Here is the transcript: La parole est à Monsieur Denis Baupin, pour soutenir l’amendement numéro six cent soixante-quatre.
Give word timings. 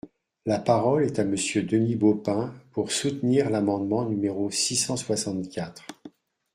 La 0.47 0.57
parole 0.57 1.03
est 1.05 1.19
à 1.19 1.23
Monsieur 1.23 1.61
Denis 1.61 1.95
Baupin, 1.95 2.55
pour 2.71 2.91
soutenir 2.91 3.51
l’amendement 3.51 4.03
numéro 4.03 4.49
six 4.49 4.75
cent 4.75 4.97
soixante-quatre. 4.97 5.85